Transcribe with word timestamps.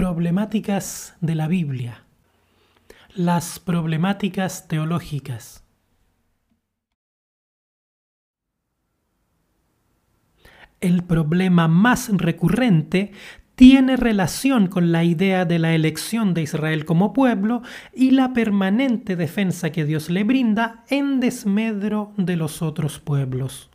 Problemáticas 0.00 1.14
de 1.20 1.34
la 1.34 1.46
Biblia. 1.46 2.04
Las 3.14 3.58
problemáticas 3.58 4.66
teológicas. 4.66 5.62
El 10.80 11.04
problema 11.04 11.68
más 11.68 12.08
recurrente 12.16 13.12
tiene 13.56 13.98
relación 13.98 14.68
con 14.68 14.90
la 14.90 15.04
idea 15.04 15.44
de 15.44 15.58
la 15.58 15.74
elección 15.74 16.32
de 16.32 16.44
Israel 16.44 16.86
como 16.86 17.12
pueblo 17.12 17.60
y 17.92 18.12
la 18.12 18.32
permanente 18.32 19.16
defensa 19.16 19.70
que 19.70 19.84
Dios 19.84 20.08
le 20.08 20.24
brinda 20.24 20.82
en 20.88 21.20
desmedro 21.20 22.14
de 22.16 22.36
los 22.36 22.62
otros 22.62 23.00
pueblos. 23.00 23.70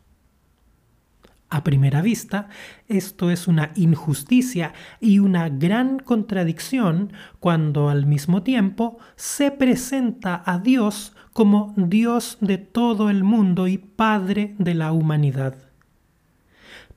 A 1.56 1.64
primera 1.64 2.02
vista, 2.02 2.50
esto 2.86 3.30
es 3.30 3.48
una 3.48 3.70
injusticia 3.76 4.74
y 5.00 5.20
una 5.20 5.48
gran 5.48 5.98
contradicción 5.98 7.14
cuando 7.40 7.88
al 7.88 8.04
mismo 8.04 8.42
tiempo 8.42 8.98
se 9.16 9.50
presenta 9.50 10.42
a 10.44 10.58
Dios 10.58 11.16
como 11.32 11.72
Dios 11.78 12.36
de 12.42 12.58
todo 12.58 13.08
el 13.08 13.24
mundo 13.24 13.68
y 13.68 13.78
Padre 13.78 14.54
de 14.58 14.74
la 14.74 14.92
humanidad. 14.92 15.56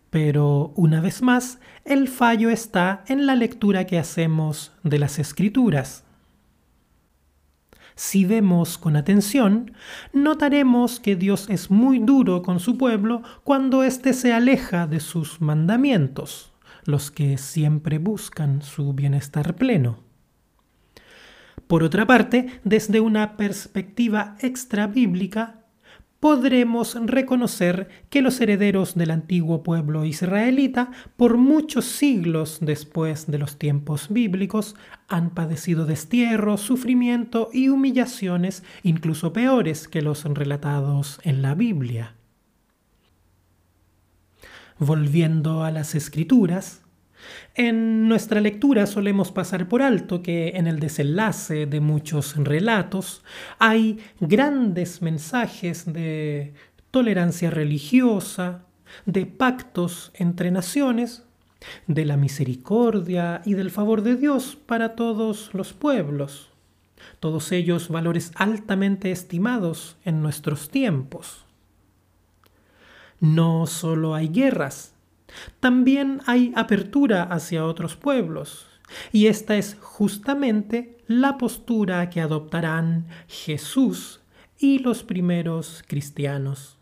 Pero, 0.10 0.74
una 0.76 1.00
vez 1.00 1.22
más, 1.22 1.60
el 1.86 2.10
fallo 2.10 2.50
está 2.50 3.06
en 3.08 3.28
la 3.28 3.36
lectura 3.36 3.86
que 3.86 3.98
hacemos 3.98 4.74
de 4.84 5.00
las 5.00 5.20
escrituras. 5.20 6.04
Si 7.96 8.26
vemos 8.26 8.78
con 8.78 8.96
atención, 8.96 9.74
notaremos 10.14 11.00
que 11.00 11.16
Dios 11.16 11.50
es 11.50 11.70
muy 11.70 12.00
duro 12.00 12.42
con 12.42 12.60
su 12.60 12.78
pueblo 12.78 13.24
cuando 13.44 13.84
éste 13.84 14.14
se 14.14 14.34
aleja 14.34 14.88
de 14.88 15.00
sus 15.00 15.42
mandamientos, 15.42 16.54
los 16.86 17.12
que 17.12 17.38
siempre 17.38 17.98
buscan 17.98 18.62
su 18.62 18.94
bienestar 18.94 19.56
pleno. 19.56 20.00
Por 21.68 21.84
otra 21.84 22.08
parte, 22.08 22.48
desde 22.64 23.00
una 23.00 23.38
perspectiva 23.38 24.36
extra 24.40 24.88
bíblica, 24.88 25.59
podremos 26.20 26.96
reconocer 27.06 27.88
que 28.10 28.22
los 28.22 28.42
herederos 28.42 28.96
del 28.96 29.12
antiguo 29.12 29.64
pueblo 29.64 30.06
israelita, 30.06 30.92
por 31.16 31.38
muchos 31.38 31.86
siglos 31.86 32.58
después 32.62 33.28
de 33.28 33.38
los 33.38 33.58
tiempos 33.58 34.08
bíblicos, 34.10 34.76
han 35.08 35.30
padecido 35.30 35.86
destierro, 35.86 36.58
sufrimiento 36.58 37.50
y 37.54 37.70
humillaciones 37.70 38.64
incluso 38.84 39.34
peores 39.34 39.88
que 39.88 40.02
los 40.02 40.24
relatados 40.26 41.20
en 41.24 41.42
la 41.42 41.56
Biblia. 41.56 42.16
Volviendo 44.78 45.64
a 45.64 45.72
las 45.72 45.96
escrituras, 45.96 46.84
en 47.56 48.08
nuestra 48.08 48.42
lectura 48.42 48.86
solemos 48.86 49.32
pasar 49.32 49.68
por 49.68 49.82
alto 49.82 50.22
que 50.22 50.50
en 50.56 50.68
el 50.68 50.80
desenlace 50.80 51.66
de 51.66 51.80
muchos 51.80 52.36
relatos 52.36 53.24
hay 53.58 54.00
grandes 54.20 55.02
mensajes 55.02 55.92
de 55.92 56.54
tolerancia 56.92 57.50
religiosa, 57.50 58.66
de 59.06 59.26
pactos 59.26 60.12
entre 60.16 60.52
naciones, 60.52 61.24
de 61.88 62.06
la 62.06 62.18
misericordia 62.18 63.42
y 63.46 63.54
del 63.54 63.72
favor 63.72 64.02
de 64.02 64.16
Dios 64.16 64.58
para 64.66 64.96
todos 64.96 65.54
los 65.54 65.74
pueblos, 65.74 66.50
todos 67.20 67.52
ellos 67.52 67.90
valores 67.90 68.32
altamente 68.36 69.12
estimados 69.12 69.98
en 70.06 70.22
nuestros 70.22 70.70
tiempos. 70.70 71.46
No 73.20 73.68
solo 73.68 74.16
hay 74.16 74.30
guerras, 74.30 74.94
también 75.60 76.22
hay 76.26 76.52
apertura 76.56 77.24
hacia 77.24 77.66
otros 77.66 77.96
pueblos, 77.96 78.68
y 79.12 79.28
esta 79.28 79.56
es 79.58 79.78
justamente 79.80 80.98
la 81.08 81.38
postura 81.38 82.10
que 82.10 82.22
adoptarán 82.22 83.08
Jesús 83.28 84.22
y 84.58 84.80
los 84.80 85.04
primeros 85.04 85.84
cristianos. 85.88 86.79